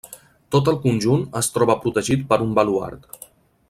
Tot 0.55 0.71
el 0.71 0.79
conjunt 0.85 1.27
es 1.43 1.51
troba 1.59 1.77
protegit 1.87 2.27
per 2.33 2.43
un 2.47 2.57
baluard. 2.61 3.11